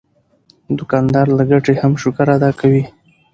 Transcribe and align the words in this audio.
دوکاندار 0.77 1.27
له 1.37 1.43
ګټې 1.51 1.73
هم 1.81 1.93
شکر 2.03 2.27
ادا 2.35 2.51
کوي. 2.59 2.83